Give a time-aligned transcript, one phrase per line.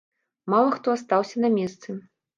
[0.53, 1.89] Мала хто астаўся на месцы.